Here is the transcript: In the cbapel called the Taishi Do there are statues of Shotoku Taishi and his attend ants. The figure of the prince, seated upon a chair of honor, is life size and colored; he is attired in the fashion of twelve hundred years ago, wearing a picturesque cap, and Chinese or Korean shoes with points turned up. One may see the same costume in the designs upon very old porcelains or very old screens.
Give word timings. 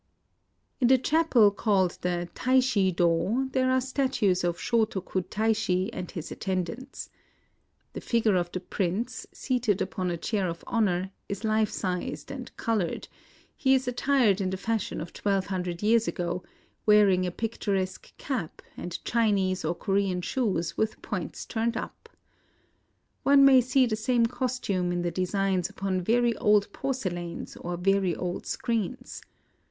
In 0.79 0.87
the 0.87 0.97
cbapel 0.97 1.55
called 1.55 1.99
the 2.01 2.27
Taishi 2.33 2.91
Do 2.91 3.47
there 3.53 3.69
are 3.69 3.79
statues 3.79 4.43
of 4.43 4.57
Shotoku 4.57 5.21
Taishi 5.29 5.91
and 5.93 6.09
his 6.09 6.31
attend 6.31 6.71
ants. 6.71 7.11
The 7.93 8.01
figure 8.01 8.33
of 8.35 8.51
the 8.51 8.61
prince, 8.61 9.27
seated 9.31 9.79
upon 9.79 10.09
a 10.09 10.17
chair 10.17 10.47
of 10.49 10.63
honor, 10.65 11.11
is 11.29 11.43
life 11.43 11.69
size 11.69 12.25
and 12.29 12.49
colored; 12.57 13.07
he 13.55 13.75
is 13.75 13.87
attired 13.87 14.41
in 14.41 14.49
the 14.49 14.57
fashion 14.57 15.01
of 15.01 15.13
twelve 15.13 15.45
hundred 15.45 15.83
years 15.83 16.07
ago, 16.07 16.41
wearing 16.87 17.27
a 17.27 17.31
picturesque 17.31 18.11
cap, 18.17 18.63
and 18.75 19.05
Chinese 19.05 19.63
or 19.63 19.75
Korean 19.75 20.21
shoes 20.21 20.75
with 20.75 20.99
points 21.03 21.45
turned 21.45 21.77
up. 21.77 22.09
One 23.21 23.45
may 23.45 23.61
see 23.61 23.85
the 23.85 23.95
same 23.95 24.25
costume 24.25 24.91
in 24.91 25.03
the 25.03 25.11
designs 25.11 25.69
upon 25.69 26.01
very 26.01 26.35
old 26.37 26.73
porcelains 26.73 27.55
or 27.57 27.77
very 27.77 28.15
old 28.15 28.47
screens. 28.47 29.21